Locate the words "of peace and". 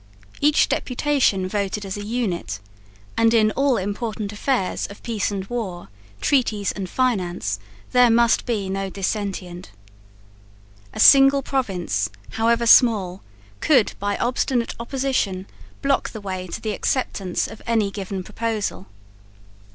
4.87-5.45